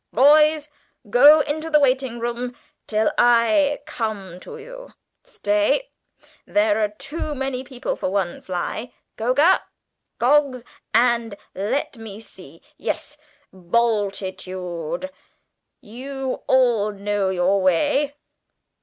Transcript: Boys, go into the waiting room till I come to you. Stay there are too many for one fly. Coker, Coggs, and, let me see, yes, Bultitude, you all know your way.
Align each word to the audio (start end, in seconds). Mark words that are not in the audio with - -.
Boys, 0.11 0.67
go 1.11 1.41
into 1.41 1.69
the 1.69 1.79
waiting 1.79 2.17
room 2.17 2.55
till 2.87 3.11
I 3.19 3.81
come 3.85 4.39
to 4.39 4.57
you. 4.57 4.93
Stay 5.21 5.91
there 6.43 6.79
are 6.83 6.87
too 6.89 7.35
many 7.35 7.63
for 7.63 8.09
one 8.09 8.41
fly. 8.41 8.93
Coker, 9.15 9.59
Coggs, 10.19 10.63
and, 10.91 11.35
let 11.53 11.99
me 11.99 12.19
see, 12.19 12.63
yes, 12.79 13.15
Bultitude, 13.53 15.11
you 15.81 16.41
all 16.47 16.91
know 16.91 17.29
your 17.29 17.61
way. 17.61 18.15